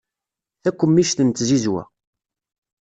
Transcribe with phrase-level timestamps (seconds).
[0.63, 1.83] Takemmict n tzizwa.